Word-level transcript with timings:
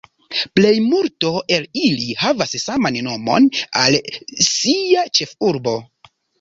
Plejmulto 0.59 1.33
el 1.57 1.67
ili 1.89 2.07
havas 2.23 2.57
saman 2.63 2.99
nomon 3.09 3.47
al 3.85 4.01
sia 4.49 5.07
ĉefurbo. 5.21 5.79